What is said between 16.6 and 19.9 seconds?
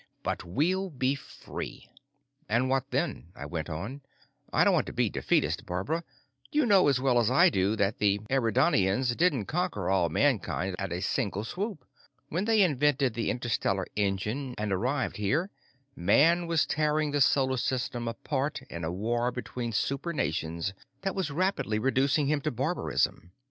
tearing the Solar System apart in a war between